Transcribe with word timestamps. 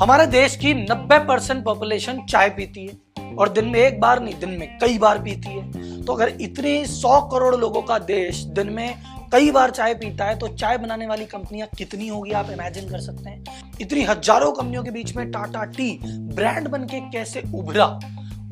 हमारे 0.00 0.26
देश 0.26 0.54
की 0.56 0.72
90 0.76 1.18
परसेंट 1.28 1.62
पॉपुलेशन 1.64 2.20
चाय 2.26 2.48
पीती 2.48 2.86
है 2.86 3.34
और 3.36 3.48
दिन 3.48 3.66
में 3.66 3.78
एक 3.80 3.98
बार 4.00 4.20
नहीं, 4.22 4.34
दिन 4.34 4.50
में 4.50 4.78
कई 4.78 4.98
बार 4.98 5.18
पीती 5.18 5.48
है। 5.48 6.02
तो 6.02 6.12
अगर 6.12 6.28
इतने 6.40 6.72
100 6.86 7.20
करोड़ 7.32 7.54
लोगों 7.56 7.82
का 7.82 7.98
देश 8.00 8.38
दिन 8.50 8.70
में 8.72 8.94
कई 9.32 9.50
बार 9.50 9.70
चाय 9.70 9.94
पीता 9.94 10.24
है 10.24 10.38
तो 10.38 10.48
चाय 10.48 10.78
बनाने 10.78 11.06
वाली 11.06 11.24
कंपनियाँ 11.26 11.68
कितनी 11.78 12.08
होगी 12.08 12.32
आप 12.32 12.50
इमेजिन 12.50 12.88
कर 12.90 13.00
सकते 13.00 13.30
हैं। 13.30 13.44
इतनी 13.80 14.02
हज़ारों 14.02 14.50
कंपनियों 14.52 14.84
के 14.84 14.90
बीच 14.90 15.14
में 15.16 15.30
टाटा 15.30 15.64
टी 15.66 15.98
ब्रांड 16.04 16.68
बन 16.68 16.84
के 16.84 17.00
कैसे 17.10 17.42
उभरा? 17.54 17.86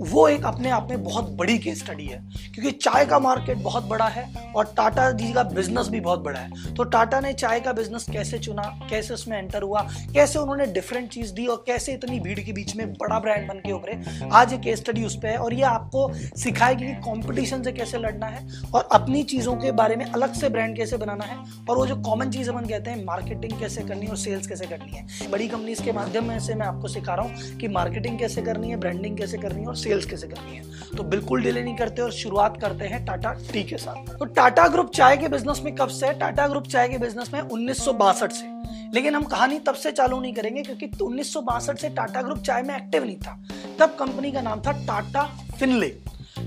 वो 0.01 0.27
एक 0.29 0.45
अपने 0.47 0.71
आप 0.71 0.89
में 0.91 1.03
बहुत 1.05 1.31
बड़ी 1.37 1.57
केस 1.59 1.79
स्टडी 1.79 2.05
है, 2.05 2.19
क्योंकि 2.55 2.71
चाय 2.73 3.05
का 3.07 3.19
मार्केट 3.19 3.59
बहुत 3.59 3.85
बड़ा 3.85 4.07
है 4.07 4.53
और 4.57 4.73
टाटा 4.77 5.11
जी 5.13 5.33
का 5.33 5.43
बिज़नेस 5.45 5.89
भी 5.89 6.01
बहुत 6.01 6.21
बड़ा 6.21 6.41
है। 6.41 6.75
तो 6.75 6.85
टाटा 6.85 7.21
ने 7.21 7.33
चाय 7.33 7.61
का 7.61 7.73
बिज़नेस 7.73 8.07
कैसे 8.13 8.39
चुना, 8.39 8.63
कैसे 8.91 9.15
उसमें 9.15 9.37
एंटर 9.39 9.63
हुआ, 9.63 9.81
कैसे 10.15 10.39
उन्होंने 10.39 10.67
डिफरेंट 10.69 11.09
चीज़ 11.11 11.33
दी 11.35 11.47
और 11.47 11.63
कैसे 11.67 11.93
इतनी 11.93 12.21
भीड़ 12.21 12.39
के 12.41 12.53
बीच 12.53 12.75
में 12.77 12.93
बड़ा 12.93 13.19
ब्रांड 13.19 13.49
बन 13.49 13.59
के 13.59 13.73
उभरे, 13.73 14.01
आज 14.33 14.53
ये 14.53 14.59
केस 14.59 14.79
स्टडी 14.79 15.05
उस 15.05 15.17
पर 15.17 15.29
है 15.29 15.37
और 15.39 15.55
ये 15.55 15.63
आपको 15.65 16.11
सिखाएगी 16.15 16.87
कि 16.87 16.95
कॉम्पिटिशन 17.01 17.63
से 17.63 17.73
कैसे 17.73 17.99
लड़ना 17.99 18.27
है 18.27 18.47
और 18.75 18.89
अपनी 18.93 19.23
चीज़ों 19.25 19.57
के 19.57 19.73
बारे 19.73 19.97
में 19.97 20.05
अलग 20.05 20.35
से 20.35 20.49
ब्रांड 20.49 20.77
कैसे 20.77 20.97
बनाना 20.97 21.25
है 21.25 21.37
और 21.69 21.77
वो 21.77 21.87
जो 21.87 21.97
कॉमन 22.03 22.31
चीज़ 22.31 22.51
अपन 22.51 22.69
कहते 22.69 22.91
हैं 22.91 23.05
मार्केटिंग 23.05 23.59
कैसे 23.61 23.83
करनी 23.83 24.03
है 24.03 24.11
और 24.11 24.17
सेल्स 24.19 24.47
कैसे 24.47 24.67
करनी 24.67 24.97
है। 24.97 25.31
बड़ी 25.31 25.49
कंपनीज़ 25.49 25.83
के 25.83 25.93
माध्यम 25.93 26.37
से 26.39 26.55
मैं 26.55 26.67
आपको 26.67 26.89
सिखा 26.89 27.15
रहा 27.15 27.27
हूँ 27.27 27.59
कि 27.59 27.69
मार्केटिंग 27.71 28.19
कैसे 28.19 28.43
करनी 28.43 28.71
है 28.71 28.77
ब्रांडिंग 28.77 29.17
कैसे 29.19 29.39
करनी 29.39 29.61
है 29.61 29.67
और 29.67 29.77
सेल्स 29.89 30.07
कैसे 30.07 30.27
करनी 30.27 30.57
है? 30.57 30.63
तो 30.97 31.03
बिल्कुल 31.03 31.43
डिले 31.43 31.63
नहीं 31.63 31.77
करते 31.77 32.03
और 32.03 32.13
शुरुआत 32.13 32.61
करते 32.61 32.85
हैं 32.85 33.05
टाटा 33.05 33.33
टी 33.53 33.63
के 33.63 33.77
साथ। 33.77 34.17
तो 34.19 34.25
टाटा 34.25 34.67
ग्रुप 34.69 34.91
चाय 34.95 35.17
के 35.17 35.29
बिज़नेस 35.29 35.61
में 35.65 35.75
कब 35.75 35.89
से 35.89 36.13
टाटा 36.13 36.47
ग्रुप 36.49 36.67
चाय 36.67 36.89
के 36.89 36.99
बिज़नेस 36.99 37.31
में 37.35 37.41
उन्नीस 37.41 37.85
सौ 37.85 37.93
बासठ 37.93 38.33
से। 38.33 38.47
लेकिन 38.95 39.15
हम 39.15 39.23
कहानी 39.23 39.59
तब 39.59 39.75
से 39.75 39.93
चालू 39.93 40.21
नहीं 40.21 40.33
करेंगे 40.35 40.63
क्योंकि 40.63 40.91
उन्नीस 41.05 41.33
सौ 41.33 41.41
बासठ 41.41 41.79
से 41.79 41.89
टाटा 41.89 42.23
ग्रुप 42.23 42.39
चाय 42.39 42.63
में 42.63 42.75
एक्टिव 42.77 43.05
नहीं 43.05 43.17
था। 43.17 43.39
तब 43.79 43.97
कंपनी 43.99 44.33
का 44.33 44.41
नाम 44.41 44.61
था 44.61 44.73
टाटा 44.87 45.23
फिनले। 45.59 45.89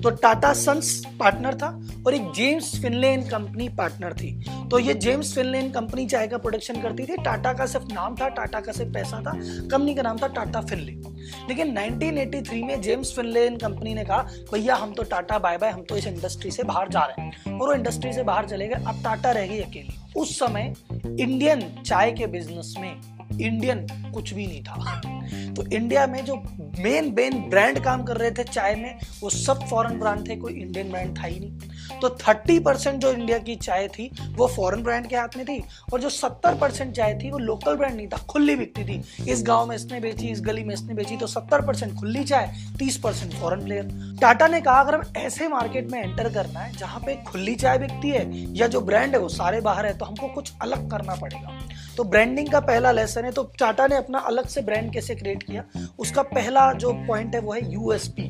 तो 0.03 0.09
टाटा 0.09 0.53
सन्स 0.53 1.05
पार्टनर 1.19 1.55
था 1.55 1.87
और 2.07 2.13
एक 2.13 2.31
जेम्स 2.31 2.81
फिनलेन 2.81 3.21
कंपनी 3.21 3.69
पार्टनर 3.69 4.13
थी। 4.13 4.45
तो 4.71 4.79
ये 4.79 4.93
जेम्स 4.93 5.35
फिनलेन 5.35 5.71
कंपनी 5.71 6.05
चाय 6.05 6.27
का 6.27 6.37
प्रोडक्शन 6.37 6.81
करती 6.81 7.03
थी, 7.03 7.15
टाटा 7.23 7.53
का 7.53 7.65
सिर्फ़ 7.65 7.93
नाम 7.93 8.15
था, 8.15 8.29
टाटा 8.29 8.59
का 8.59 8.71
सिर्फ़ 8.71 8.93
पैसा 8.93 9.21
था, 9.21 9.31
कंपनी 9.67 9.95
का 9.95 10.01
नाम 10.01 10.17
था 10.17 10.27
टाटा 10.27 10.61
फिनले 10.61 10.91
लेकिन 11.49 11.73
1983 11.77 12.63
में 12.63 12.81
जेम्स 12.81 13.13
फिनलेन 13.15 13.57
कंपनी 13.57 13.93
ने 13.93 14.03
कहा, 14.03 14.21
भैया, 14.53 14.75
हम 14.75 14.93
तो 14.93 15.03
टाटा, 15.03 15.39
बाय 15.39 15.57
बाय, 15.57 15.69
हम 15.69 15.81
तो 15.81 15.97
इस 15.97 16.07
इंडस्ट्री 16.07 16.51
से 16.51 16.63
बाहर 16.63 16.89
जा 16.89 16.99
रहे 16.99 17.21
हैं। 17.21 17.59
और 17.59 17.67
वो 17.67 17.73
इंडस्ट्री 17.73 18.13
से 18.13 18.23
बाहर 18.23 18.45
चले 18.45 18.67
गए, 18.67 18.75
अब 18.75 19.03
टाटा 19.03 19.31
रह 19.31 19.47
गई 19.47 19.59
अकेली। 19.59 19.95
उस 20.15 20.39
समय 20.39 20.73
इंडियन 21.05 21.61
चाय 21.85 22.11
के 22.11 22.27
बिज़नेस 22.27 22.75
में 22.79 23.01
इंडियन 23.41 23.87
कुछ 24.13 24.33
भी 24.33 24.47
नहीं 24.47 24.63
था। 24.63 25.01
तो 25.53 25.65
इंडिया 25.65 26.05
में 26.07 26.23
जो 26.25 26.35
मेन 26.79 27.13
मेन 27.17 27.33
ब्रांड 27.49 27.79
काम 27.83 28.03
कर 28.03 28.17
रहे 28.17 28.31
थे 28.31 28.43
चाय 28.43 28.75
में, 28.75 28.99
वो 29.21 29.29
सब 29.29 29.65
फॉरेन 29.67 29.99
ब्रांड 29.99 30.27
थे, 30.29 30.35
कोई 30.35 30.53
इंडियन 30.53 30.91
ब्रांड 30.91 31.17
था 31.17 31.27
ही 31.27 31.39
नहीं। 31.39 31.99
तो 32.01 32.09
30 32.09 32.59
परसेंट 32.59 33.01
जो 33.01 33.11
इंडिया 33.11 33.37
की 33.37 33.55
चाय 33.55 33.87
थी, 33.87 34.09
वो 34.31 34.47
फॉरेन 34.47 34.83
ब्रांड 34.83 35.07
के 35.07 35.15
हाथ 35.15 35.37
में 35.37 35.45
थी 35.45 35.61
और 35.93 36.01
जो 36.01 36.09
70 36.09 36.55
परसेंट 36.55 36.93
चाय 36.95 37.13
थी, 37.13 37.31
वो 37.31 37.37
लोकल 37.37 37.75
ब्रांड 37.75 37.95
नहीं 37.95 38.07
था, 38.07 38.17
खुली 38.29 38.55
बिकती 38.55 38.83
थी। 38.83 39.31
इस 39.31 39.43
गाँव 39.43 39.65
में 39.65 39.75
इसने 39.75 39.99
बेची, 39.99 40.27
इस 40.27 40.41
गली 40.41 40.63
में 40.63 40.73
इसने 40.73 40.93
बेची 40.93 41.17
तो 41.17 41.27
70 41.27 41.65
परसेंट 41.67 41.93
खुली 41.99 42.23
चाय 42.23 42.53
30 42.79 42.97
परसेंट 42.97 43.33
फॉरन 43.33 43.63
प्लेयर 43.65 44.17
टाटा 44.21 44.47
ने 44.47 44.61
कहा, 44.61 44.79
अगर 44.81 44.95
हम 44.95 45.13
ऐसे 45.17 45.47
मार्केट 45.47 45.91
में 45.91 46.01
एंटर 46.01 46.33
करना 46.33 46.59
है, 46.59 46.73
जहाँ 46.77 46.99
पे 46.99 47.15
खुली 47.27 47.55
चाय 47.55 47.77
बिकती 47.77 48.09
है 48.09 48.25
या 48.55 48.67
जो 48.67 48.81
ब्रांड 48.81 49.13
है, 49.13 49.19
वो 49.19 49.29
सारे 49.29 49.61
बाहर 49.61 49.85
है 49.85 49.97
तो 49.97 50.05
हमको 50.05 50.27
कुछ 50.27 50.51
अलग 50.61 50.89
करना 50.91 51.15
पड़ेगा। 51.15 51.59
तो 51.97 52.03
ब्रांडिंग 52.03 52.49
का 52.51 52.59
पहला 52.59 52.91
लेसन 52.91 53.25
है 53.25 53.31
तो 53.31 53.43
टाटा 53.59 53.87
ने 53.87 53.95
अपना 53.95 54.19
अलग 54.19 54.47
से 54.47 54.61
ब्रांड 54.61 54.91
कैसे 54.93 55.15
क्रिएट 55.15 55.43
किया? 55.43 55.63
उसका 55.99 56.21
पहला 56.23 56.71
जो 56.73 56.93
पॉइंट 57.07 57.35
है, 57.35 57.41
वो 57.41 57.53
है 57.53 57.71
यूएसपी 57.73 58.29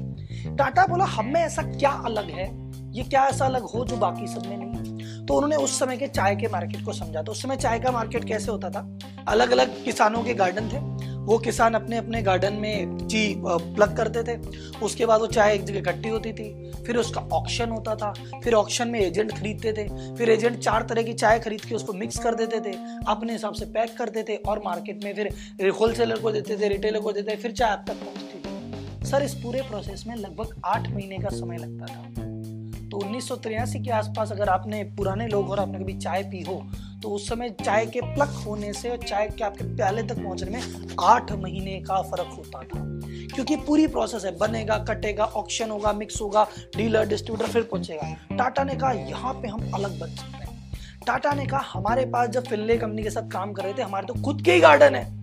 टाटा 0.57 0.85
बोला, 0.87 1.05
हमें 1.05 1.39
ऐसा 1.41 1.61
क्या 1.63 1.89
अलग 2.05 2.29
है? 2.29 2.49
ये 2.91 3.03
क्या 3.03 3.25
ऐसा 3.27 3.45
अलग 3.45 3.63
हो 3.65 3.85
जो 3.85 3.97
बाकी 3.97 4.27
सब 4.27 4.45
में 4.45 4.57
नहीं 4.57 5.25
तो 5.25 5.33
उन्होंने 5.33 5.55
उस 5.55 5.77
समय 5.79 5.97
के 5.97 6.07
चाय 6.07 6.35
के 6.35 6.47
मार्केट 6.47 6.83
को 6.85 6.93
समझा। 6.93 7.21
तो 7.21 7.31
उस 7.31 7.41
समय 7.41 7.55
चाय 7.55 7.79
का 7.79 7.91
मार्केट 7.91 8.23
कैसे 8.23 8.51
होता 8.51 8.69
था? 8.69 8.79
अलग 9.27 9.51
अलग 9.51 9.83
किसानों 9.85 10.23
के 10.23 10.33
गार्डन 10.33 10.69
थे। 10.69 10.79
वो 11.21 11.37
किसान 11.37 11.73
अपने 11.73 11.97
अपने 11.97 12.21
गार्डन 12.21 12.53
में 12.53 13.07
ची 13.07 13.23
प्लग 13.39 13.95
करते 13.97 14.23
थे। 14.23 14.37
उसके 14.79 15.05
बाद 15.05 15.21
वो 15.21 15.27
चाय 15.27 15.53
एक 15.55 15.63
जगह 15.63 15.79
इकट्ठी 15.79 16.09
होती 16.09 16.33
थी। 16.33 16.71
फिर 16.85 16.97
उसका 16.97 17.21
ऑक्शन 17.33 17.69
होता 17.69 17.95
था। 17.95 18.11
फिर 18.43 18.53
ऑक्शन 18.53 18.87
में 18.87 18.99
एजेंट 18.99 19.31
खरीदते 19.31 19.73
थे। 19.73 19.87
फिर 20.15 20.29
एजेंट 20.29 20.57
चार 20.59 20.85
तरह 20.89 21.03
की 21.03 21.13
चाय 21.13 21.39
खरीद 21.39 21.61
के 21.61 21.75
उसको 21.75 21.93
मिक्स 21.93 22.19
कर 22.19 22.35
देते 22.35 22.59
थे। 22.61 22.73
अपने 23.07 23.33
हिसाब 23.33 23.53
से 23.53 23.65
पैक 23.67 23.95
करते 23.97 24.23
थे 24.23 24.35
और 24.35 24.61
मार्केट 24.65 25.03
में 25.03 25.13
फिर 25.13 25.69
होलसेलर 25.79 26.19
को 26.19 26.31
देते 26.31 26.57
थे 26.57 26.67
रिटेलर 26.67 26.99
को 26.99 27.11
देते 27.11 27.31
थे, 27.31 27.35
फिर 27.35 27.51
चाय 27.51 27.69
आप 27.69 27.85
तक 27.87 27.93
पहुँचती 27.95 28.39
थी। 28.39 29.09
सर, 29.09 29.23
इस 29.23 29.33
पूरे 29.33 29.61
प्रोसेस 29.61 30.03
में 30.07 30.15
लगभग 30.15 30.61
आठ 30.65 30.89
महीने 30.89 31.17
का 31.17 31.29
समय 31.29 31.57
लगता 31.57 31.85
था। 31.85 32.89
तो 32.89 32.97
उन्नीस 32.97 33.27
सौ 33.27 33.35
तिरासी 33.35 33.79
के 33.79 33.91
आसपास 33.91 34.31
अगर 34.31 34.49
आपने 34.49 34.83
पुराने 34.97 35.27
लोग 35.27 35.49
और 35.49 35.59
आपने 35.59 35.79
कभी 35.79 35.93
चाय 35.97 36.23
पी 36.23 36.41
हो 36.41 36.55
तो 37.03 37.09
उस 37.09 37.29
समय 37.29 37.49
चाय 37.49 37.85
के 37.85 38.01
प्लक 38.01 38.29
होने 38.29 38.73
से 38.73 38.89
और 38.89 38.97
चाय 38.97 39.27
के 39.27 39.43
आपके 39.43 39.63
प्याले 39.75 40.03
तक 40.03 40.15
पहुँचने 40.15 40.51
में 40.51 40.87
आठ 40.99 41.31
महीने 41.31 41.79
का 41.79 42.01
फ़र्क 42.01 42.29
होता 42.37 42.59
था। 42.59 42.99
क्योंकि 43.35 43.55
पूरी 43.55 43.87
प्रोसेस 43.87 44.25
है, 44.25 44.37
बनेगा, 44.37 44.77
कटेगा 44.77 45.23
ऑक्शन 45.23 45.69
होगा 45.69 45.93
मिक्स 45.93 46.21
होगा 46.21 46.47
डीलर 46.77 47.07
डिस्ट्रीब्यूटर 47.07 47.53
फिर 47.53 47.61
पहुंचेगा। 47.61 48.37
टाटा 48.37 48.63
ने 48.63 48.75
कहा, 48.75 48.91
यहाँ 48.91 49.33
पे 49.33 49.47
हम 49.47 49.71
अलग 49.75 49.99
बन 49.99 50.07
सकते 50.07 50.43
हैं। 50.45 50.71
टाटा 51.07 51.31
ने 51.31 51.45
कहा, 51.45 51.61
हमारे 51.73 52.05
पास 52.05 52.29
जब 52.29 52.43
फिल्ले 52.43 52.77
कंपनी 52.77 53.03
के 53.03 53.09
साथ 53.09 53.31
काम 53.31 53.53
कर 53.53 53.63
रहे 53.63 53.73
थे, 53.73 53.81
हमारे 53.81 54.05
तो 54.05 54.13
खुद 54.13 54.41
के 54.41 54.53
ही 54.53 54.59
गार्डन 54.59 54.95
है। 54.95 55.20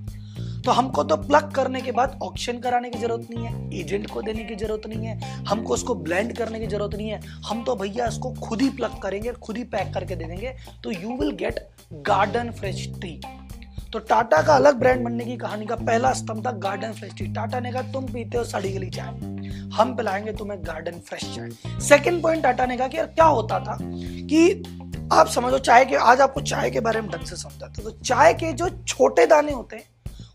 तो 0.64 0.72
हमको 0.72 1.02
तो 1.04 1.16
प्लग 1.18 1.50
करने 1.52 1.80
के 1.80 1.92
बाद 1.92 2.18
ऑक्शन 2.22 2.58
कराने 2.60 2.90
की 2.90 2.98
ज़रूरत 2.98 3.28
नहीं 3.30 3.44
है 3.46 3.80
एजेंट 3.80 4.10
को 4.10 4.22
देने 4.22 4.44
की 4.44 4.54
ज़रूरत 4.54 4.86
नहीं 4.86 5.06
है, 5.06 5.44
हमको 5.44 5.74
उसको 5.74 5.94
ब्लेंड 5.96 6.36
करने 6.36 6.60
की 6.60 6.66
ज़रूरत 6.66 6.94
नहीं 6.94 7.08
है। 7.10 7.20
हम 7.46 7.62
तो 7.64 7.74
भैया 7.76 8.06
इसको 8.06 8.30
खुद 8.40 8.62
ही 8.62 8.68
प्लग 8.70 8.98
करेंगे, 9.02 9.32
खुद 9.32 9.56
ही 9.56 9.64
पैक 9.66 9.92
करके 9.94 10.16
दे 10.16 10.24
देंगे 10.24 10.54
तो 10.84 10.92
you 10.92 11.16
will 11.18 11.30
get 11.36 11.66
garden 12.06 12.50
fresh 12.50 12.86
tea 13.00 13.20
तो 13.92 13.98
टाटा 14.00 14.40
का 14.42 14.54
अलग 14.54 14.78
ब्रांड 14.78 15.04
बनने 15.04 15.24
की 15.24 15.36
कहानी 15.36 15.66
का 15.66 15.76
पहला 15.76 16.12
स्तंभ 16.12 16.46
था 16.46 16.50
गार्डन 16.60 16.92
फ्रेश 16.92 17.12
टी 17.18 17.26
टाटा 17.34 17.60
ने 17.60 17.72
कहा, 17.72 17.82
तुम 17.92 18.06
पीते 18.06 18.38
हो 18.38 18.44
सड़ी 18.44 18.72
गली 18.72 18.90
चाय। 18.90 19.06
हम 19.74 19.94
पिलाएँगे 19.96 20.32
तुम्हें 20.32 20.60
गार्डन 20.64 20.98
फ्रेश 21.06 21.24
चाय. 21.34 21.78
सेकंड 21.80 22.22
पॉइंट 22.22 22.42
टाटा 22.42 22.66
ने 22.66 22.76
कहा 22.76 22.88
कि 22.88 22.96
यार 22.96 23.06
क्या 23.06 23.24
होता 23.26 23.60
था 23.60 23.78
कि 23.80 24.62
आप 25.12 25.28
समझो 25.28 25.58
चाय 25.60 25.84
के, 25.84 25.96
आज 25.96 26.20
आपको 26.20 26.40
चाय 26.42 26.70
के 26.70 26.80
बारे 26.80 27.00
में 27.00 27.10
ढंग 27.10 27.24
से 27.26 27.36
समझाते 27.36 27.82
तो 27.82 27.90
चाय 27.92 28.32
के 28.34 28.52
जो 28.52 28.68
छोटे 28.78 29.26
दाने 29.26 29.52
होते 29.52 29.76
हैं 29.76 29.84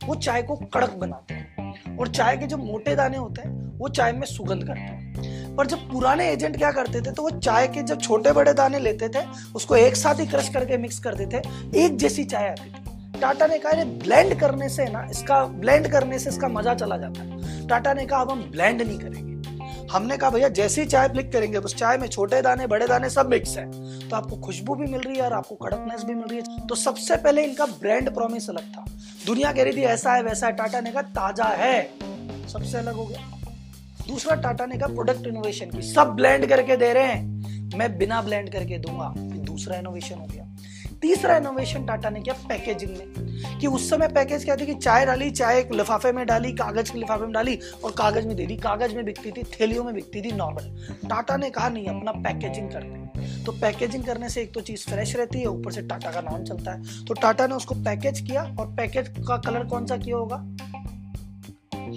वो 0.05 0.15
चाय 0.15 0.41
को 0.41 0.55
कड़क 0.73 0.93
बनाते 0.93 1.33
हैं। 1.33 1.97
और 1.97 2.07
चाय 2.07 2.37
के 2.37 2.45
जो 2.45 2.57
मोटे 2.57 2.95
दाने 2.95 3.17
होते 3.17 3.41
हैं, 3.41 3.77
वो 3.77 3.87
चाय 3.89 4.11
में 4.11 4.25
सुगंध 4.27 4.63
करते 4.63 4.81
हैं। 4.81 5.55
पर 5.55 5.67
जब 5.67 5.89
पुराने 5.91 6.29
एजेंट 6.29 6.57
क्या 6.57 6.71
करते 6.71 7.01
थे 7.01 7.11
तो 7.11 7.23
वो 7.23 7.29
चाय 7.29 7.67
के 7.67 7.81
जब 7.81 8.01
छोटे 8.01 8.31
बड़े 8.31 8.53
दाने 8.53 8.79
लेते 8.79 9.09
थे, 9.09 9.25
उसको 9.55 9.75
एक 9.75 9.95
साथ 9.95 10.19
ही 10.19 10.25
क्रश 10.25 10.49
करके 10.49 10.77
मिक्स 10.77 10.99
करते 10.99 11.25
थे, 11.25 11.41
एक 11.79 11.97
जैसी 11.97 12.23
चाय 12.23 12.49
आती 12.49 12.69
थी। 12.69 13.19
टाटा 13.19 13.47
ने 13.47 13.57
कहा 13.59 13.83
ब्लेंड 13.83 14.39
करने 14.39 14.69
से 14.69 14.85
ना, 14.85 15.07
इसका 15.11 15.43
ब्लेंड 15.45 15.91
करने 15.91 16.19
से 16.19 16.29
इसका 16.29 16.47
मज़ा 16.47 16.73
चला 16.73 16.97
जाता 16.97 17.23
है। 17.23 17.67
टाटा 17.67 17.93
ने 17.93 18.05
कहा, 18.05 18.21
अब 18.21 18.31
हम 18.31 18.41
ब्लेंड 18.51 18.81
नहीं 18.81 18.97
करेंगे। 18.99 19.32
हमने 19.93 20.17
कहा, 20.17 20.29
भैया, 20.29 20.47
जैसी 20.49 20.85
चाय 20.85 21.07
फ्लिक 21.07 21.31
करेंगे 21.31 21.57
उस 21.57 21.75
चाय 21.75 21.97
में 21.97 22.07
छोटे 22.07 22.41
दाने, 22.41 22.67
बड़े 22.67 22.87
दाने 22.87 23.09
सब 23.09 23.29
मिक्स 23.29 23.57
है। 23.57 23.65
तो 24.09 24.15
आपको 24.15 24.35
खुशबू 24.35 24.75
भी 24.75 24.85
मिल 24.85 25.01
रही 25.01 25.17
है 25.17 25.23
और 25.23 25.33
आपको 25.33 25.55
कड़कनेस 25.55 26.03
भी 26.03 26.13
मिल 26.13 26.25
रही 26.25 26.37
है। 26.37 26.67
तो 26.67 26.75
सबसे 26.75 27.15
पहले 27.15 27.43
इनका 27.43 27.65
ब्रांड 27.65 28.13
प्रोमिस 28.13 28.49
अलग 28.49 28.63
था। 28.63 28.85
दुनिया 29.25 29.51
कह 29.51 29.63
रही 29.63 29.73
थी, 29.73 29.81
ऐसा 29.81 30.13
है, 30.13 30.23
वैसा 30.23 30.47
है, 30.47 30.53
टाटा 30.53 30.81
ने 30.81 30.91
कहा, 30.91 31.01
ताज़ा 31.01 31.45
है। 31.45 31.89
सबसे 32.47 32.77
अलग 32.77 32.93
हो 32.93 33.05
गया। 33.05 33.39
दूसरा, 34.07 34.35
टाटा 34.35 34.65
ने 34.65 34.77
कहा 34.77 34.87
प्रोडक्ट 34.87 35.27
इनोवेशन 35.27 35.65
की 35.65 35.81
सब 35.81 36.07
ब्लेंड 36.07 36.49
करके 36.49 36.77
दे 36.77 36.93
रहे 36.93 37.03
हैं। 37.03 37.77
मैं 37.77 37.97
बिना 37.97 38.21
ब्लेंड 38.21 38.51
करके 38.51 38.77
दूँगा। 38.77 39.13
दूसरा 39.17 39.77
इनोवेशन 39.77 40.15
हो 40.15 40.25
गया। 40.25 40.52
तीसरा 41.03 41.35
इनोवेशन 41.37 41.85
टाटा 41.85 42.09
ने 42.09 42.19
किया 42.21 42.33
पैकेजिंग 42.49 42.91
में, 42.91 43.59
कि 43.59 43.67
उस 43.67 43.89
समय 43.89 44.07
पैकेज 44.07 44.43
क्या 44.45 44.55
थी 44.55 44.65
कि 44.65 44.73
चाय 44.75 45.05
डाली, 45.05 45.29
चाय 45.31 45.59
एक 45.59 45.71
लिफाफे 45.73 46.11
में 46.11 46.25
डाली, 46.25 46.51
कागज़ 46.53 46.91
के 46.91 46.99
लिफाफे 46.99 47.23
में 47.23 47.31
डाली 47.31 47.59
और 47.83 47.91
कागज़ 47.91 48.27
में 48.27 48.35
दे 48.35 48.45
दी। 48.45 48.55
कागज़ 48.57 48.95
में 48.95 49.03
बिकती 49.05 49.31
थी, 49.31 49.43
थैलियों 49.51 49.83
में 49.83 49.93
बिकती 49.95 50.21
थी 50.21 50.31
नॉर्मल 50.31 51.07
टाटा 51.09 51.37
ने 51.37 51.49
कहा, 51.49 51.69
नहीं, 51.69 51.85
अपना 51.87 52.11
पैकेजिंग 52.21 52.71
करते 52.71 53.43
तो 53.43 53.51
पैकेजिंग 53.51 54.03
करने 54.03 54.29
से 54.29 54.41
एक 54.41 54.53
तो 54.53 54.61
चीज़ 54.61 54.85
फ्रेश 54.89 55.15
रहती 55.15 55.39
है, 55.39 55.45
ऊपर 55.45 55.71
से 55.71 55.81
टाटा 55.81 56.11
का 56.11 56.21
नाम 56.21 56.43
चलता 56.43 56.71
है। 56.71 57.05
तो 57.05 57.13
टाटा 57.13 57.47
ने 57.47 57.55
उसको 57.55 57.75
पैकेज 57.75 58.19
किया 58.21 58.43
और 58.59 58.73
पैकेज 58.75 59.13
का 59.27 59.37
कलर 59.37 59.65
कौन 59.65 59.85
सा 59.85 59.97
किया 59.97 60.17
होगा? 60.17 60.35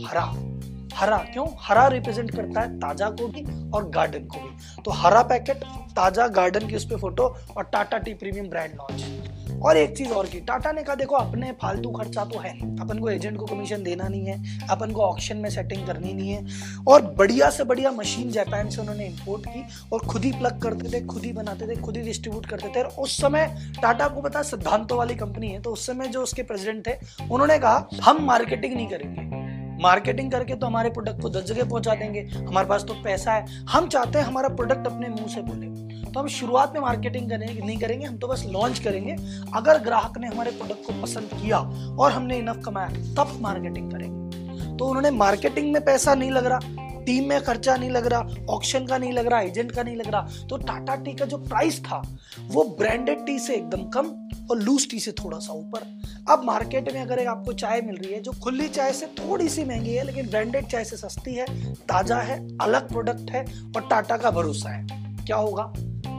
हरा। 0.09 0.56
हरा, 0.97 1.17
क्यों? 1.33 1.47
हरा 1.61 1.87
रिप्रेजेंट 1.89 2.31
करता 2.31 2.61
है 2.61 2.79
ताज़ा 2.79 3.09
को 3.11 3.27
भी 3.29 3.43
और 3.71 3.89
गार्डन 3.91 4.25
को 4.27 4.41
भी। 4.41 4.83
तो 4.83 4.91
हरा 4.93 5.23
पैकेट 5.25 5.65
ताज़ा 5.97 6.27
गार्डन 6.31 6.67
की 6.69 6.77
उस 6.77 6.85
पर 6.85 6.97
फ़ोटो 6.99 7.25
और 7.57 7.65
Tata 7.65 7.99
tea 7.99 8.15
premium 8.15 8.49
brand 8.49 8.75
launch 8.75 9.63
और 9.63 9.77
एक 9.77 9.97
चीज़ 9.97 10.11
और 10.11 10.27
की 10.27 10.41
टाटा 10.41 10.73
ने 10.73 10.83
कहा, 10.83 10.95
देखो, 10.95 11.17
अपने 11.17 11.53
फालतू 11.53 11.91
खर्चा 11.91 12.25
तो 12.25 12.39
है। 12.39 12.51
अपन 12.81 12.99
को 12.99 13.09
एजेंट 13.11 13.37
को 13.39 13.47
कमीशन 13.47 13.83
देना 13.83 14.09
नहीं 14.09 14.27
है, 14.27 14.67
अपन 14.69 14.91
को 14.93 15.03
ऑक्शन 15.03 15.37
में 15.37 15.49
सेटिंग 15.51 15.87
करनी 15.87 16.13
नहीं 16.15 16.31
है। 16.31 16.85
और 16.89 17.03
बढ़िया 17.19 17.49
से 17.51 17.65
बढ़िया 17.65 17.91
मशीन 17.91 18.31
जापान 18.31 18.69
से 18.71 18.81
उन्होंने 18.81 19.07
इंपोर्ट 19.07 19.47
की 19.47 19.65
और 19.93 20.07
खुद 20.07 20.25
ही 20.25 20.33
प्लग 20.33 20.61
करते 20.63 20.93
थे, 20.93 21.05
खुद 21.07 21.25
ही 21.25 21.33
बनाते 21.33 21.69
थे, 21.69 21.81
खुद 21.81 21.97
ही 21.97 22.03
डिस्ट्रीब्यूट 22.03 22.47
करते 22.47 22.69
थे। 22.69 22.83
और 22.83 23.03
उस 23.03 23.17
समय 23.17 23.47
टाटा 23.83 24.09
को 24.09 24.23
पता 24.23 24.43
सिद्धांतों 24.45 24.99
वाली 24.99 25.15
कंपनी 25.15 25.49
है 25.49 25.61
तो 25.63 25.73
उस 25.73 25.87
समय 25.87 26.09
जो 26.09 26.23
उसके 26.23 26.43
प्रेसिडेंट 26.43 26.87
थे, 26.87 26.99
उन्होंने 27.25 27.59
कहा, 27.59 27.89
हम 28.03 28.25
मार्केटिंग 28.27 28.75
नहीं 28.75 28.89
करेंगे। 28.89 29.45
मार्केटिंग 29.87 30.31
करके 30.33 30.55
तो 30.55 30.67
हमारे 30.67 30.91
प्रोडक्ट 30.91 31.21
को 31.23 31.29
दस 31.31 31.45
जगह 31.45 31.65
पहुँचा 31.65 31.95
देंगे। 31.95 32.21
हमारे 32.37 32.69
पास 32.69 32.85
तो 32.85 32.95
पैसा 33.05 33.33
है। 33.33 33.65
हम 33.65 33.89
चाहते 33.89 34.19
हैं 34.19 34.27
हमारा 34.27 34.49
प्रोडक्ट 34.51 34.87
अपने 34.87 35.09
मुँह 35.09 35.27
से 35.27 35.43
बोले। 35.43 35.75
तो 36.07 36.21
हम 36.21 36.29
शुरुआत 36.29 36.75
में 36.75 36.81
मार्केटिंग 36.81 37.29
करेंगे 37.31 37.61
नहीं 37.61 37.77
करेंगे, 37.79 38.07
हम 38.07 38.17
तो 38.17 38.29
बस 38.29 38.45
लॉन्च 38.47 38.79
करेंगे। 38.79 39.17
अगर 39.55 39.79
ग्राहक 39.79 40.19
ने 40.19 40.29
हमारे 40.29 40.51
प्रोडक्ट 40.51 40.87
को 40.87 41.03
पसंद 41.03 41.29
किया 41.33 41.59
और 41.99 42.13
हमने 42.13 42.39
इनफ 42.39 42.63
कमाया, 42.65 42.89
तब 43.15 43.37
मार्केटिंग 43.41 43.91
करेंगे। 43.91 44.77
तो 44.77 44.85
उन्होंने 44.85 45.11
मार्केटिंग 45.11 45.73
में 45.73 45.85
पैसा 45.85 46.15
नहीं 46.15 46.31
लग 46.31 46.47
रहा। 46.47 46.86
टीम 47.07 47.29
में 47.29 47.41
खर्चा 47.41 47.77
नहीं 47.77 47.91
लग 47.91 48.07
रहा 48.07 48.45
ऑक्शन 48.51 48.87
का 48.87 48.99
नहीं 48.99 49.13
लग 49.13 49.27
रहा 49.27 49.41
एजेंट 49.41 49.73
का 49.73 49.83
नहीं 49.83 49.97
लग 49.97 50.09
रहा 50.09 50.47
तो 50.51 50.57
टाटा 50.59 50.95
टी 50.97 51.13
का 51.15 51.25
जो 51.25 51.39
प्राइस 51.39 51.81
था, 51.81 52.03
वो 52.43 52.65
ब्रांडेड 52.79 53.25
टी 53.27 53.39
से 53.39 53.55
एकदम 53.55 53.83
कम 53.91 54.07
और 54.51 54.59
लूज 54.59 54.89
टी 54.91 55.01
से 55.01 55.13
थोड़ा 55.15 55.39
सा 55.39 55.53
ऊपर। 55.53 55.87
अब 56.29 56.43
मार्केट 56.45 56.93
में 56.93 57.01
अगर 57.01 57.27
आपको 57.27 57.53
चाय 57.55 57.81
मिल 57.81 57.97
रही 57.97 58.13
है, 58.13 58.21
जो 58.21 58.33
खुली 58.43 58.69
चाय 58.69 58.93
से 58.93 59.07
थोड़ी 59.19 59.49
सी 59.49 59.65
महँगी 59.65 59.95
है, 59.95 60.05
लेकिन 60.05 60.29
ब्रांडेड 60.29 60.67
चाय 60.67 60.85
से 60.85 60.97
सस्ती 60.97 61.35
है, 61.35 61.47
ताज़ा 61.75 62.19
है, 62.19 62.39
अलग 62.59 62.89
प्रोडक्ट 62.89 63.31
है 63.31 63.45
और 63.77 63.89
टाटा 63.91 64.17
का 64.17 64.31
भरोसा 64.31 64.71
है। 64.71 64.87
क्या 65.25 65.37
होगा? 65.37 65.73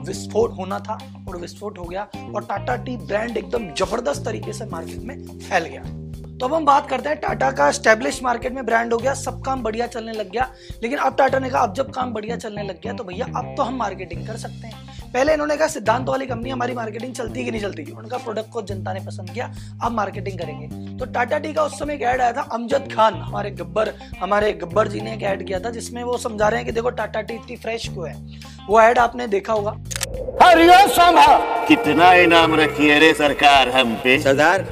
विस्फोट 0.08 0.52
होना 0.58 0.80
था 0.80 0.98
और 1.28 1.38
विस्फोट 1.38 1.78
हो 1.80 1.84
गया 1.84 2.02
और 2.36 2.46
टाटा 2.46 2.76
टी 2.76 2.98
ब्रांड 2.98 3.38
एकदम 3.38 3.74
ज़बरदस्त 3.76 4.26
तरीके 4.26 4.54
से 4.54 4.66
मार्केट 4.66 5.00
में 5.00 5.40
फैल 5.40 5.66
गया। 5.66 5.82
तो 6.40 6.46
अब 6.46 6.54
हम 6.54 6.66
बात 6.66 6.90
करते 6.90 7.10
हैं 7.10 7.18
टाटा 7.20 7.50
का 7.52 7.70
स्टेब्लिश 7.72 8.22
मार्केट 8.24 8.54
में 8.54 8.66
ब्रांड 8.66 8.94
हो 8.94 8.98
गया 9.00 9.14
सब 9.14 9.42
काम 9.44 9.62
बढ़िया 9.64 9.86
चलने 9.88 10.12
लग 10.12 10.30
गया। 10.32 10.48
लेकिन 10.84 11.00
अब 11.00 11.16
टाटा 11.18 11.40
ने 11.40 11.50
कहा 11.50 11.62
अब 11.62 11.74
जब 11.74 11.90
काम 11.92 12.14
बढ़िया 12.14 12.36
चलने 12.38 12.64
लग 12.64 12.82
गया 12.84 12.94
तो 12.94 13.04
भैया 13.04 13.26
अब 13.38 13.54
तो 13.58 13.64
हम 13.64 13.76
मार्केटिंग 13.76 14.28
कर 14.28 14.38
सकते 14.38 14.68
हैं। 14.68 14.86
पहले 15.14 15.34
इन्होंने 15.34 15.58
कहा 15.58 15.68
सिद्धांत 15.68 16.10
वाली 16.10 16.26
कंपनी 16.26 16.50
हमारी 16.50 16.74
मार्केटिंग 16.74 17.14
चलती 17.14 17.46
कि 17.46 17.52
नहीं 17.52 17.62
चलती 17.62 17.84
उनका 17.92 18.18
प्रोडक्ट 18.18 18.52
को 18.52 18.62
जनता 18.62 18.94
ने 18.94 19.00
पसंद 19.00 19.30
किया 19.30 19.52
अब 19.84 19.92
मार्केटिंग 19.92 20.40
करेंगे। 20.40 20.98
तो 20.98 21.06
टाटा 21.06 21.40
टी 21.40 21.54
का 21.54 21.64
उस 21.64 21.80
समय 21.80 21.94
एक 21.94 22.02
ऐड 22.04 22.22
आया 22.22 22.32
था 22.34 22.42
अमजद 22.54 22.92
खान 22.94 23.14
हमारे 23.16 23.52
गब्बर 23.52 23.94
हमारे 24.22 24.52
गब्बर 24.54 24.88
जी 24.88 25.02
ने 25.02 25.14
एक 25.14 25.24
ऐड 25.24 25.46
किया 25.48 25.60
था 25.60 25.70
जिसमें 25.70 26.04
वो 26.04 26.18
समझा 26.20 26.48
रहे 26.48 26.60
हैं 26.60 26.66
कि 26.66 26.72
देखो 26.72 26.90
टाटा 26.92 27.22
टी 27.22 27.34
इतनी 27.34 27.56
फ्रेश 27.58 27.88
क्यों 27.90 28.10
है। 28.10 28.16
वो 28.70 28.82
ऐड 28.82 29.00
आपने 29.00 29.28
देखा 29.28 29.54
होगा। 29.54 29.76
कितना 31.68 32.14
इनाम 32.16 32.56
रखी 32.56 32.90
है 32.90 33.00
रे 33.00 33.14
सरकार 33.14 33.70
हम 33.70 33.96
पे। 33.96 34.20
सरदार 34.20 34.68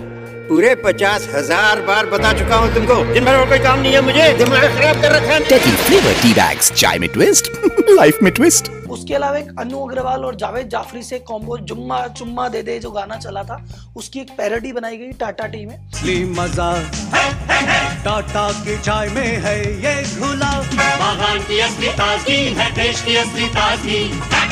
पूरे 0.48 0.74
पचास 0.84 1.28
हज़ार 1.34 1.82
बार 1.82 2.06
बता 2.08 2.32
चुका 2.40 2.56
हूँ 2.56 2.74
तुमको। 2.74 2.96
दिन 3.14 3.26
भर 3.26 3.36
और 3.36 3.48
कोई 3.50 3.60
काम 3.60 3.80
नहीं 3.80 3.94
है 3.94 4.02
मुझे। 4.02 4.32
दिमाग 4.38 4.64
खराब 4.78 5.02
कर 5.02 5.12
रखा 5.12 5.34
है। 5.34 5.40
टेकी 5.46 5.72
फ्लेवर 5.78 6.22
टी 6.22 6.34
बैग्स 6.34 6.72
चाय 6.74 7.00
में 7.00 7.10
ट्विस्ट 7.10 7.52
लाइफ 7.90 8.20
में 8.24 8.32
ट्विस्ट 8.34 8.72
उसके 8.90 9.14
अलावा 9.16 9.38
एक 9.38 9.48
अनु 9.60 9.80
अग्रवाल 9.80 10.26
और 10.26 10.36
जावेद 10.36 10.68
जाफरी 10.70 11.02
से 11.04 11.20
कॉम्बो 11.28 11.58
जुम्मा 11.70 12.00
चुम्मा 12.10 12.48
दे 12.50 12.62
दे 12.64 12.78
जो 12.80 12.92
गाना 12.92 13.16
चला 13.18 13.44
था 13.44 13.58
उसकी 13.96 14.20
एक 14.20 14.30
पैरोडी 14.38 14.72
बनाई 14.72 14.98
गई 14.98 15.12
टाटा 15.20 15.48
टी 15.48 15.66
में। 15.66 15.78
मज़ा 16.36 16.72
टाटा 18.06 18.50
की 18.62 18.78
चाय 18.82 19.10
में 19.16 19.42
है 19.44 19.58
ये 19.84 19.96
घुला। 20.20 20.54
की 21.48 21.60
असली 21.60 21.88
ताजगी 21.94 22.38
है 22.56 22.70
देश 22.76 23.02
की 23.02 23.16
असली 23.16 23.48
ताजगी। 23.50 24.45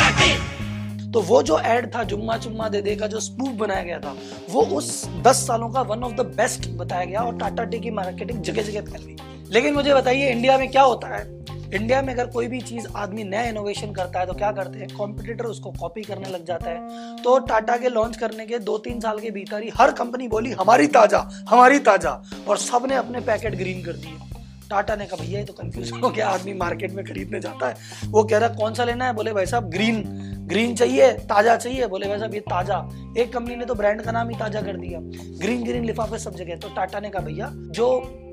तो 1.14 1.22
वो 1.22 1.42
जो 1.44 1.60
एड 1.60 1.94
था, 1.96 2.04
जुम्मा 2.04 2.38
चुम्मा 2.38 2.68
दे 2.70 2.82
दे 2.82 2.96
का, 2.96 3.08
जो 3.08 3.20
स्पूफ 3.20 3.50
बनाया 3.50 3.84
गया 3.84 4.00
था, 4.00 4.16
वो 4.50 4.62
उस 4.78 5.06
10 5.24 5.46
सालों 5.48 5.70
का 5.70 5.82
वन 5.82 6.04
ऑफ़ 6.04 6.14
द 6.14 6.26
बेस्ट 6.38 6.70
बताया 6.70 7.06
गया 7.06 7.22
और 7.22 7.38
टाटा 7.38 7.64
टी 7.64 7.80
की 7.80 7.92
मार्केटिंग 7.92 8.42
जगह 8.42 8.64
जगह 8.64 8.92
फैल 8.92 9.06
गई 9.06 9.16
लेकिन 9.52 9.74
मुझे 9.74 9.94
बताइए 9.94 10.32
इंडिया 10.32 10.58
में 10.58 10.70
क्या 10.72 10.82
होता 10.82 11.08
है? 11.08 11.22
इंडिया 11.74 12.02
में 12.02 12.14
अगर 12.14 12.28
कोई 12.28 12.48
भी 12.48 12.60
चीज़ 12.62 12.88
आदमी 12.96 13.24
नया 13.24 13.42
इनोवेशन 13.42 13.92
करता 13.92 14.20
है 14.20 14.26
तो 14.26 14.34
क्या 14.34 14.52
करते 14.52 14.80
हैं? 14.80 14.88
कॉम्पिटिटर 14.98 15.46
उसको 15.46 15.72
कॉपी 15.72 16.02
करने 16.02 16.30
लग 16.30 16.46
जाता 16.46 16.70
है। 16.70 17.16
तो 17.24 17.38
टाटा 17.40 17.78
के 17.78 17.90
लॉन्च 17.90 18.18
करने 18.18 18.46
के 18.46 18.60
दो 18.60 18.78
तीन 18.78 19.00
साल 19.00 19.20
के 19.20 19.32
भीतर 19.32 19.64
ही 19.64 19.72
हर 19.78 19.92
कंपनी 19.92 20.28
बोली, 20.28 20.52
हमारी 20.52 20.88
ताज़ा 20.88 21.30
हमारी 21.50 21.80
ताज़ा। 21.80 22.22
और 22.48 22.58
सबने 22.58 22.96
अपने 22.96 23.20
पैकेट 23.22 23.56
ग्रीन 23.56 23.84
कर 23.84 23.94
दिए। 23.94 24.33
टाटा 24.74 24.96
ने 24.96 25.06
कहा, 25.06 25.24
भैया, 25.24 25.40
ये 25.40 25.46
तो 25.46 25.54
कंफ्यूज 25.54 25.92
हो 25.94 26.10
गया, 26.10 26.28
आदमी 26.30 26.54
मार्केट 26.56 26.92
में 26.92 27.04
खरीदने 27.06 27.40
जाता 27.40 27.68
है। 27.68 28.10
वो 28.10 28.24
कह 28.24 28.38
रहा, 28.38 28.50
कौन 28.56 28.74
सा 28.74 28.84
लेना 28.84 29.06
है? 29.06 29.14
बोले, 29.14 29.34
भाई 29.34 29.46
साहब 29.46 29.70
ग्रीन 29.70 30.04
ग्रीन 30.44 30.76
चाहिए, 30.76 31.12
ताज़ा 31.30 31.56
चाहिए। 31.56 31.88
बोले, 31.88 32.08
भाई 32.08 32.20
साहब, 32.20 32.34
ये 32.34 32.40
ताज़ा। 32.40 32.78
एक 33.18 33.32
कंपनी 33.34 33.56
ने 33.56 33.66
तो 33.66 33.76
ब्रांड 33.76 34.02
का 34.02 34.12
नाम 34.12 34.30
ही 34.30 34.36
ताज़ा 34.36 34.62
कर 34.62 34.78
दिया। 34.78 35.00
ग्रीन 35.40 35.64
ग्रीन 35.64 35.86
लिफाफे 35.86 36.18
सब 36.20 36.36
जगह 36.36 36.56
तो 36.56 36.70
टाटा 36.76 37.00
ने 37.00 37.10
कहा, 37.10 37.24
भैया, 37.24 37.50
जो 37.54 37.88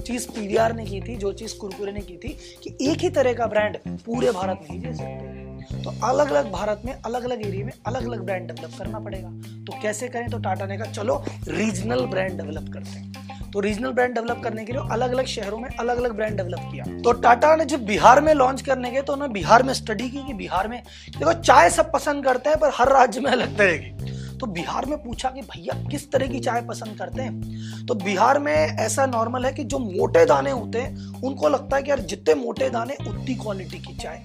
चीज़ 0.07 0.29
पीवीआर 0.31 0.73
ने 0.73 0.85
की 0.85 1.01
थी, 1.01 1.17
जो 1.17 1.33
चीज़ 1.33 1.57
कुरकुरे 1.59 1.93
ने 1.93 2.01
की 2.01 2.17
थी, 2.17 2.37
कि 2.63 2.77
एक 2.83 2.99
ही 2.99 3.11
तरह 3.11 3.33
का 3.33 3.47
ब्रांड 3.47 3.77
पूरे 4.07 4.31
भारत 4.33 4.61
में 4.63 4.71
ही 4.71 4.79
दे 4.79 4.95
सकते 4.95 5.39
तो 5.85 5.91
अलग 6.05 6.31
अलग 6.31 6.51
भारत 6.53 6.83
में 6.85 6.93
अलग 6.95 7.25
अलग 7.25 7.47
एरिया 7.47 7.67
में 7.67 7.73
अलग 7.87 8.07
अलग 8.07 8.23
ब्रांड 8.23 8.47
डेवलप 8.47 8.79
करना 8.79 8.99
पड़ेगा। 8.99 9.29
तो 9.67 9.81
कैसे 9.83 10.09
करें? 10.09 10.29
तो 10.31 10.39
टाटा 10.39 10.67
ने 10.67 10.79
कहा, 10.79 10.93
चलो 10.93 11.23
रीजनल 11.49 12.05
ब्रांड 12.07 12.37
डेवलप 12.37 12.73
करते 12.73 12.91
हैं। 12.91 13.20
तो 13.53 13.61
रीजनल 13.61 13.91
ब्रांड 13.91 14.15
डेवलप 14.15 14.41
करने 14.45 14.65
के 14.65 14.73
लिए 14.73 14.83
अलग 14.93 15.13
अलग 15.13 15.27
शहरों 15.27 15.59
में 15.59 15.69
अलग 15.71 15.99
अलग 15.99 16.13
ब्रांड 16.13 16.37
डेवलप 16.37 16.69
किया। 16.73 16.85
तो 17.03 17.13
टाटा 17.13 17.55
ने 17.57 17.65
जब 17.65 17.85
बिहार 17.85 18.21
में 18.21 18.35
लॉन्च 18.35 18.63
करने 18.63 18.91
के 18.91 19.03
तो 19.03 19.13
उन्होंने 19.13 19.35
बिहार 19.35 19.63
में 19.63 19.75
स्टडी 19.75 20.09
की 20.11 20.23
कि 20.23 20.35
बिहार 20.35 20.69
में, 20.69 20.83
देखो 21.19 21.33
चाय 21.33 21.71
सब 21.71 21.93
पसंद 21.93 22.25
करते 22.25 22.51
हैं, 22.51 22.59
पर 22.59 22.71
हर 22.75 22.93
राज्य 22.93 23.21
में 23.21 23.31
अलग 23.31 23.57
तरह 23.59 23.77
की। 23.77 24.39
तो 24.39 24.47
बिहार 24.47 24.87
में 24.87 24.97
पूछा 24.99 25.29
कि 25.29 25.41
भैया 25.41 25.75
किस 25.91 26.11
तरह 26.13 26.27
की 26.27 26.41
चाय 26.41 26.63
पसंद 26.63 26.99
करते 26.99 27.23
हैं? 27.23 27.87
तो 27.87 27.95
बिहार 27.95 28.39
में 28.39 28.53
ऐसा 28.53 29.07
नॉर्मल 29.07 29.45
है 29.45 29.53
कि 29.53 29.65
जो 29.65 29.79
मोटे 29.79 30.25
दाने 30.25 30.51
होते 30.51 30.79
हैं, 30.79 31.23
उनको 31.23 31.49
लगता 31.49 31.77
है 31.77 31.83
कि 31.83 31.91
यार 31.91 32.01
जितने 32.01 32.35
मोटे 32.35 32.71
दाने, 32.71 32.95
उतनी 33.01 33.35
क्वालिटी 33.35 33.79
की 33.79 33.97
चाय। 33.97 34.23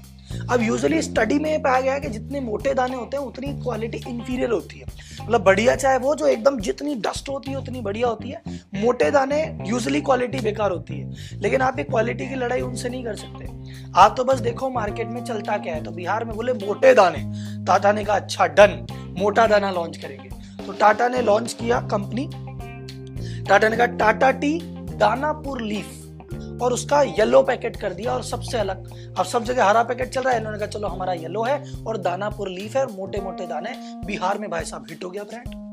अब 0.51 0.61
यूजुअली 0.61 1.01
स्टडी 1.01 1.39
में 1.39 1.61
पाया 1.61 1.81
गया 1.81 1.93
है 1.93 1.99
कि 1.99 2.07
जितने 2.07 2.39
मोटे 2.39 2.73
दाने 2.73 2.95
होते 2.95 3.17
हैं, 3.17 3.23
उतनी 3.23 3.47
क्वालिटी 3.47 3.97
इंफीरियर 4.07 4.51
होती 4.51 4.79
है। 4.79 4.85
मतलब 5.25 5.43
बढ़िया 5.43 5.75
चाय 5.75 5.97
वो 5.97 6.15
जो 6.15 6.27
एकदम 6.27 6.59
जितनी 6.59 6.95
डस्ट 6.95 7.29
होती 7.29 7.51
है, 7.51 7.57
उतनी 7.57 7.81
बढ़िया 7.81 8.07
होती 8.07 8.29
है। 8.29 8.41
मोटे 8.75 9.11
दाने 9.11 9.57
यूजुअली 9.67 10.01
क्वालिटी 10.01 10.39
बेकार 10.39 10.71
होती 10.71 10.99
है। 10.99 11.39
लेकिन 11.41 11.61
आप 11.61 11.79
एक 11.79 11.89
क्वालिटी 11.89 12.27
की 12.29 12.35
लड़ाई 12.35 12.61
उनसे 12.61 12.89
नहीं 12.89 13.03
कर 13.03 13.15
सकते। 13.15 13.47
आप 13.95 14.13
तो 14.17 14.23
बस 14.23 14.39
देखो 14.39 14.69
मार्केट 14.69 15.07
में 15.07 15.23
चलता 15.25 15.57
क्या 15.57 15.75
है। 15.75 15.83
तो 15.83 15.91
बिहार 15.91 16.25
में 16.25 16.35
बोले 16.35 16.53
मोटे 16.53 16.93
दाने। 16.93 17.23
टाटा 17.65 17.91
ने 17.91 18.03
कहा 18.03 18.15
अच्छा 18.15 18.47
डन 18.47 18.85
मोटा 19.19 19.47
दाना 19.47 19.71
लॉन्च 19.71 19.97
करेंगे। 19.97 20.29
तो 20.65 20.71
टाटा 20.71 21.07
ने 21.07 21.21
लॉन्च 21.21 21.53
किया 21.53 21.79
कंपनी 21.81 22.29
टाटा 23.45 23.69
ने 23.69 23.77
कहा, 23.77 23.85
टाटा 23.85 24.31
टी 24.31 24.59
दानापुर 24.95 25.61
लीफ 25.61 26.04
और 26.61 26.73
उसका 26.73 27.01
येलो 27.01 27.41
पैकेट 27.43 27.75
कर 27.75 27.93
दिया 27.93 28.13
और 28.13 28.23
सबसे 28.23 28.57
अलग। 28.57 28.89
अब 29.17 29.25
सब 29.25 29.43
जगह 29.43 29.65
हरा 29.65 29.83
पैकेट 29.83 30.09
चल 30.09 30.21
रहा 30.21 30.33
है, 30.33 30.39
इन्होंने 30.39 30.59
कहा, 30.59 30.67
चलो, 30.69 30.87
हमारा 30.87 31.13
येलो 31.13 31.43
है 31.43 31.61
और 31.87 31.97
दानापुर 31.99 32.49
लीफ 32.49 32.75
है 32.75 32.85
और 32.85 32.91
मोटे 32.91 33.21
मोटे 33.21 33.47
दाने 33.47 33.75
बिहार 34.05 34.37
में 34.37 34.49
भाई 34.49 34.65
साहब 34.65 34.85
हिट 34.89 35.03
हो 35.03 35.09
गया 35.09 35.23
ब्रांड 35.23 35.63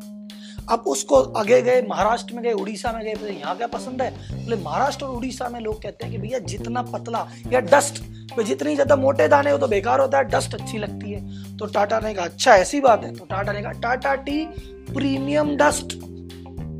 अब 0.70 0.84
उसको 0.86 1.16
आगे 1.36 1.60
गए, 1.62 1.80
महाराष्ट्र 1.82 2.34
में 2.34 2.42
गए, 2.44 2.52
उड़ीसा 2.52 2.92
में 2.92 3.02
गए 3.04 3.14
तो 3.14 3.26
यहाँ 3.26 3.56
क्या 3.56 3.66
पसंद 3.66 4.02
है? 4.02 4.10
बोले, 4.34 4.56
महाराष्ट्र 4.56 5.04
और 5.04 5.16
उड़ीसा 5.16 5.48
में 5.48 5.58
लोग 5.60 5.82
कहते 5.82 6.04
हैं 6.04 6.12
कि 6.12 6.18
भैया, 6.18 6.38
जितना 6.40 6.82
पतला 6.84 7.26
या 7.52 7.60
डस्ट 7.62 8.02
जितनी 8.40 8.74
ज़्यादा 8.74 8.96
मोटे 8.96 9.26
दाने 9.28 9.50
हो 9.50 9.58
तो 9.58 9.66
बेकार 9.68 10.00
होता 10.00 10.18
है 10.18 10.24
डस्ट 10.24 10.54
अच्छी 10.54 10.78
लगती 10.78 11.10
है। 11.12 11.56
तो 11.56 11.66
टाटा 11.66 11.98
ने 12.00 12.12
कहा 12.14 12.24
अच्छा 12.24 12.54
ऐसी 12.56 12.80
बात 12.80 13.04
है। 13.04 13.12
तो 13.14 13.24
टाटा 13.24 13.52
ने 13.52 13.62
कहा, 13.62 13.72
टाटा 13.72 14.14
टी 14.16 14.44
प्रीमियम 14.92 15.56
डस्ट 15.56 15.98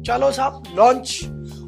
चलो 0.07 0.31
साहब 0.33 0.63
लॉन्च 0.77 1.19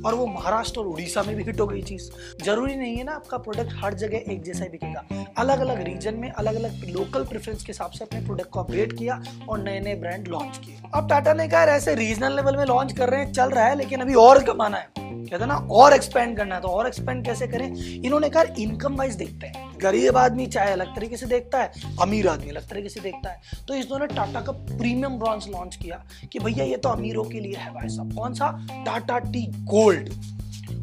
और 0.06 0.14
वो 0.14 0.26
महाराष्ट्र 0.26 0.80
और 0.80 0.86
उड़ीसा 0.86 1.22
में 1.22 1.34
भी 1.36 1.42
हिट 1.42 1.60
हो 1.60 1.66
गई 1.66 1.82
चीज़। 1.82 2.10
ज़रूरी 2.44 2.74
नहीं 2.76 2.96
है 2.96 3.04
ना 3.04 3.12
आपका 3.12 3.38
प्रोडक्ट 3.38 3.72
हर 3.74 3.94
जगह 3.94 4.32
एक 4.32 4.42
जैसा 4.42 4.64
ही 4.64 4.70
बिकेगा। 4.70 5.24
अलग 5.38 5.60
अलग 5.60 5.82
रीजन 5.82 6.14
में 6.14 6.30
अलग 6.30 6.54
अलग 6.54 6.84
लोकल 6.88 7.24
प्रेफरेंस 7.24 7.64
के 7.64 7.72
हिसाब 7.72 7.90
से 7.90 8.04
अपने 8.04 8.20
प्रोडक्ट 8.20 8.50
को 8.50 8.60
अपग्रेड 8.60 8.96
किया 8.98 9.22
और 9.48 9.62
नए 9.62 9.80
नए 9.80 9.94
ब्रांड 9.94 10.28
लॉन्च 10.28 10.58
किए। 10.58 10.78
अब 10.94 11.08
टाटा 11.08 11.32
ने 11.32 11.48
कहा 11.48 11.64
ऐसे 11.64 11.94
रीजनल 11.94 12.36
लेवल 12.36 12.56
में 12.56 12.64
लॉन्च 12.64 12.92
कर 12.92 13.08
रहे 13.08 13.20
हैं, 13.20 13.32
चल 13.32 13.50
रहा 13.50 13.64
है, 13.64 13.76
लेकिन 13.76 14.00
अभी 14.00 14.14
और 14.14 14.42
कमाना 14.42 14.76
है। 14.76 14.88
कहते 14.98 15.46
ना, 15.46 15.54
और 15.54 15.92
एक्सपेंड 15.92 16.36
करना 16.36 16.54
है 16.54 16.60
तो 16.60 16.68
और 16.68 16.86
एक्सपेंड 16.86 17.24
कैसे 17.24 17.46
करें? 17.46 17.74
इन्होंने 17.76 18.28
कहा 18.28 18.42
इनकम 18.58 18.96
वाइज 18.96 19.14
देखते 19.14 19.46
हैं। 19.46 19.63
गरीब 19.84 20.16
आदमी 20.16 20.46
चाहे 20.46 20.72
अलग 20.72 20.94
तरीके 20.96 21.16
से 21.16 21.26
देखता 21.26 21.62
है, 21.62 21.72
अमीर 22.02 22.28
आदमी 22.28 22.50
अलग 22.50 22.68
तरीके 22.68 22.88
से 22.88 23.00
देखता 23.00 23.30
है। 23.30 23.64
तो 23.68 23.74
इस 23.74 23.86
दोनों 23.86 24.06
टाटा 24.06 24.40
का 24.40 24.52
प्रीमियम 24.52 25.18
ब्रॉन्ज 25.18 25.48
लॉन्च 25.48 25.76
किया 25.76 26.04
कि 26.32 26.38
भैया 26.38 26.64
ये 26.64 26.76
तो 26.76 26.88
अमीरों 26.88 27.24
के 27.24 27.40
लिए 27.40 27.56
है 27.56 27.72
भाई 27.74 27.88
साहब। 27.88 28.14
कौन 28.14 28.34
सा? 28.34 28.50
Tata 28.86 29.18
tea 29.18 29.46
gold. 29.64 30.10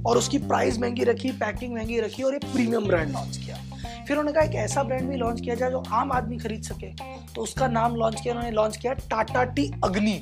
और 0.08 0.17
उसकी 0.17 0.38
प्राइस 0.38 0.79
महँगी 0.79 1.03
रखी 1.03 1.31
पैकिंग 1.31 1.74
महँगी 1.74 2.00
रखी 2.00 2.24
और 2.24 2.34
ये 2.34 2.39
प्रीमियम 2.53 2.86
ब्रांड 2.86 3.12
लॉन्च 3.12 3.38
किया। 3.38 3.55
फिर 4.08 4.17
उन्होंने 4.17 4.31
कहा, 4.31 4.43
एक 4.43 4.55
ऐसा 4.55 4.84
ब्रांड 4.84 5.10
भी 5.10 5.15
लॉन्च 5.15 5.41
किया 5.41 5.55
जाए 5.55 5.72
जो 5.72 5.84
आम 5.91 6.12
आदमी 6.12 6.38
खरीद 6.38 6.63
सके। 6.63 6.91
तो 7.36 7.41
उसका 7.41 7.67
नाम 7.67 7.96
लॉन्च 7.96 8.22
किया, 8.22 8.34
उन्होंने 8.34 8.55
लॉन्च 8.55 8.77
किया 8.77 8.93
टाटा 8.93 9.43
टी 9.43 9.72
अग्नि। 9.84 10.17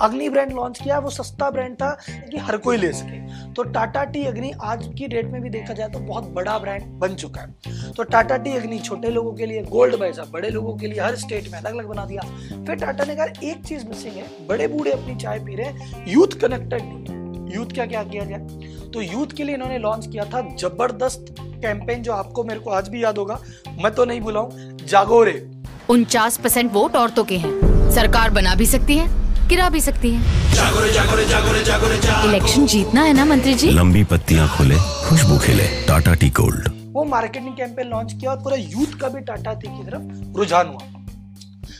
अग्नि 0.00 0.28
ब्रांड 0.28 0.52
लॉन्च 0.52 0.78
किया, 0.82 0.98
वो 0.98 1.10
सस्ता 1.10 1.50
ब्रांड 1.50 1.74
था 1.74 1.90
कि 2.30 2.38
हर 2.38 2.56
कोई 2.56 2.76
ले 2.76 2.92
सके। 2.92 3.52
तो 3.54 3.62
टाटा 3.62 4.04
टी 4.04 4.24
अग्नि 4.24 4.50
आज 4.62 4.86
की 4.98 5.08
डेट 5.08 5.26
में 5.26 5.40
भी 5.42 5.50
देखा 5.50 5.74
जाए 5.74 5.88
तो 5.88 5.98
बहुत 5.98 6.24
बड़ा 6.34 6.58
ब्रांड 6.58 6.82
बन 7.00 7.14
चुका 7.14 7.40
है। 7.40 7.92
तो 7.92 8.02
टाटा 8.02 8.36
टी 8.36 8.56
अग्नि 8.56 8.78
छोटे 8.78 9.10
लोगों 9.10 9.32
के 9.32 9.46
लिए 9.46 9.62
गोल्ड 9.62 9.98
बैसा 10.00 10.24
बड़े 10.32 10.50
लोगों 10.50 10.76
के 10.76 10.86
लिए 10.86 11.00
हर 11.00 11.16
स्टेट 11.16 11.50
में 11.52 11.58
अलग 11.58 11.74
अलग 11.74 11.86
बना 11.86 12.04
दिया। 12.04 12.22
फिर 12.64 12.74
टाटा 12.76 13.04
ने 13.04 13.16
कहा, 13.16 13.26
एक 13.42 13.64
चीज़ 13.66 13.86
मिसिंग 13.86 14.14
है, 14.14 14.26
बड़े 14.48 14.68
बूढ़े 14.68 14.92
अपनी 14.92 15.16
चाय 15.16 15.38
पी 15.38 15.56
रहे 15.56 16.12
यूथ 16.12 16.38
कनेक्टेड 16.40 16.82
नहीं 16.82 17.54
यूथ 17.54 17.66
क्या 17.66 17.86
क्या 17.86 18.02
किया 18.02 18.24
जाए? 18.24 18.38
तो 18.90 19.00
यूथ 19.02 19.32
के 19.36 19.44
लिए 19.44 19.54
इन्होंने 19.54 19.78
लॉन्च 19.78 20.06
किया 20.06 20.24
था 20.24 20.40
ज़बरदस्त 20.56 21.34
कैंपेन 21.40 22.02
जो 22.02 22.12
आपको 22.12 22.44
मेरे 22.44 22.60
को 22.60 22.70
आज 22.70 22.88
भी 22.88 23.02
याद 23.04 23.18
होगा। 23.18 23.38
मैं 23.82 23.94
तो 23.94 24.04
नहीं 24.04 24.20
भुलाऊं, 24.20 24.50
जागोरे। 24.86 25.50
उनचास 25.90 26.36
परसेंट 26.36 26.72
वोट 26.72 26.96
औरतों 26.96 27.24
के 27.24 27.38
हैं। 27.38 27.90
सरकार 27.90 28.30
बना 28.30 28.54
भी 28.54 28.66
सकती 28.66 28.96
है? 28.96 29.23
गिरा 29.48 29.68
भी 29.68 29.80
सकती 29.80 30.10
है। 30.10 30.20
इलेक्शन 32.24 32.66
जीतना 32.66 33.02
है 33.02 33.12
ना 33.12 33.24
मंत्री 33.24 33.54
जी 33.54 33.70
लंबी 33.70 34.04
पत्तियाँ 34.12 34.48
खोले 34.56 34.76
खुशबू 35.08 35.38
खिले 35.38 35.66
टाटा 35.86 36.14
टी 36.14 36.30
गोल्ड। 36.40 36.68
वो 36.92 37.04
मार्केटिंग 37.04 37.56
कैंपेन 37.56 37.88
लॉन्च 37.88 38.12
किया 38.12 38.30
और 38.30 38.42
पूरा 38.42 38.56
यूथ 38.56 38.98
का 39.00 39.08
भी 39.08 39.20
टाटा 39.22 39.52
टी 39.54 39.68
की 39.68 39.84
तरफ़ 39.86 40.36
रुझान 40.38 40.66
हुआ। 40.66 41.02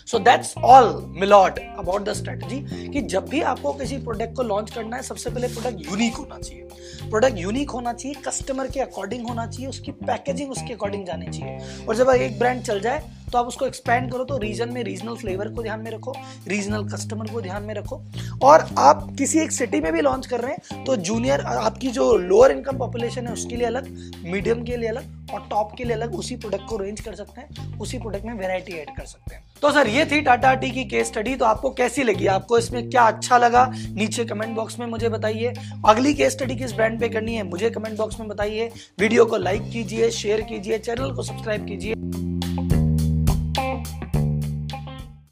सो 0.06 0.18
दैट्स 0.18 0.54
ऑल 0.59 0.87
मिलॉट 1.21 1.59
अबाउट 1.59 2.04
द 2.04 2.12
स्ट्रेटजी 2.12 2.88
कि 2.88 3.00
जब 3.02 3.28
भी 3.28 3.40
आपको 3.42 3.73
किसी 3.73 3.97
प्रोडक्ट 3.99 4.35
को 4.37 4.42
लॉन्च 4.42 4.71
करना 4.71 4.97
है 4.97 5.02
सबसे 5.02 5.30
पहले 5.30 5.49
प्रोडक्ट 5.49 5.87
यूनिक 5.87 6.14
होना 6.14 6.38
चाहिए। 6.38 7.09
प्रोडक्ट 7.11 7.38
यूनिक 7.38 7.71
होना 7.71 7.92
चाहिए 7.92 8.23
कस्टमर 8.26 8.66
के 8.66 8.80
अकॉर्डिंग 8.80 9.28
होना 9.28 9.47
चाहिए 9.47 9.68
उसकी 9.68 9.90
पैकेजिंग 10.02 10.50
उसके 10.50 10.73
अकॉर्डिंग 10.75 11.06
जानी 11.06 11.26
चाहिए। 11.28 11.85
और 11.88 11.97
जब 11.97 12.11
एक 12.11 12.38
ब्रांड 12.38 12.62
चल 12.62 12.80
जाए 12.80 13.02
तो 13.35 13.38
आप 13.38 13.47
उसको 13.47 13.67
एक्सपेंड 13.67 14.11
करो 14.11 14.25
तो 14.25 14.37
रीजन 14.38 14.73
में 14.73 14.83
रीजनल 14.85 15.14
फ्लेवर 15.17 15.49
को 15.53 15.62
ध्यान 15.62 15.81
में 15.81 15.91
रखो 15.91 16.12
रीजनल 16.49 16.85
कस्टमर 16.88 17.31
को 17.33 17.41
ध्यान 17.41 17.62
में 17.62 17.73
रखो। 17.75 18.00
और 18.43 18.67
आप 18.79 19.07
किसी 19.19 19.38
एक 19.38 19.53
सिटी 19.53 19.81
में 19.81 19.93
भी 19.93 20.00
लॉन्च 20.00 20.26
कर 20.26 20.41
रहे 20.41 20.53
हैं 20.53 20.85
तो 20.85 20.97
जूनियर 20.99 21.41
आपकी 21.41 21.91
जो 21.91 22.05
लोअर 22.17 22.50
इनकम 22.50 22.79
पॉपुलेशन 22.79 23.26
है, 23.26 23.33
उसके 23.33 23.57
लिए 23.57 23.67
अलग 23.67 23.88
मीडियम 24.25 24.62
के 24.64 24.76
लिए 24.76 24.88
अलग 24.88 25.33
और 25.33 25.47
टॉप 25.50 25.73
के 25.79 25.85
लिए 25.85 25.95
अलग 25.95 26.14
उसी 26.14 26.37
प्रोडक्ट 26.37 26.69
को 26.69 26.76
रेंज 26.76 27.00
कर 27.00 27.14
सकते 27.14 27.41
हैं, 27.41 27.79
उसी 27.79 27.99
प्रोडक्ट 27.99 28.25
में 28.25 28.33
वेराइटी 28.35 28.73
ऐड 28.73 28.97
कर 28.97 29.05
सकते 29.05 29.35
हैं। 29.35 29.43
तो 29.62 29.71
सर, 29.73 29.88
ये 29.88 30.05
थी 30.07 30.21
टाटा 30.21 30.55
टी 30.55 30.71
की 30.71 30.85
केस 30.85 31.07
स्टडी 31.07 31.35
तो 31.37 31.45
आपको 31.45 31.71
कैसी 31.73 32.03
लगी? 32.03 32.26
आपको 32.29 32.59
इसमें 32.59 32.88
क्या 32.91 33.03
अच्छा 33.05 33.38
लगा? 33.38 33.67
नीचे 33.73 34.25
कमेंट 34.25 34.55
बॉक्स 34.57 34.79
में 34.79 34.87
मुझे 34.87 35.09
बताइए। 35.09 35.55
अगली 35.87 36.14
केस 36.14 36.33
स्टडी 36.33 36.57
किस 36.57 36.73
ब्रांड 36.73 37.00
पे 37.00 37.09
करनी 37.09 37.35
है, 37.35 37.43
मुझे 37.45 37.71
कमेंट 37.71 37.97
बॉक्स 37.99 38.21
में 38.21 38.29
बताइए। 38.29 38.71
वीडियो 39.00 39.25
को 39.25 39.37
लाइक 39.38 39.71
कीजिए 39.73 40.11
शेयर 40.12 40.43
कीजिए 40.43 40.79
चैनल 40.79 41.12
को 41.12 41.23
सब्सक्राइब 41.23 41.67
कीजिए। 41.67 41.95